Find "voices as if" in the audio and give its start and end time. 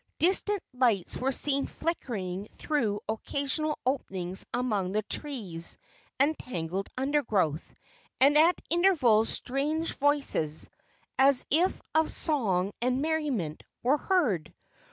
9.97-11.79